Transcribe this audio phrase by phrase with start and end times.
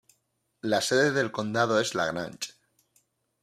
[0.61, 2.55] La sede del condado es LaGrange.